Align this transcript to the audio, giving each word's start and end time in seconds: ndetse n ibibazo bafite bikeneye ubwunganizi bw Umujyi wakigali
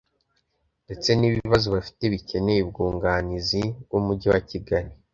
ndetse 0.85 1.09
n 1.19 1.21
ibibazo 1.29 1.67
bafite 1.75 2.03
bikeneye 2.13 2.59
ubwunganizi 2.61 3.61
bw 3.83 3.91
Umujyi 3.99 4.27
wakigali 4.33 4.91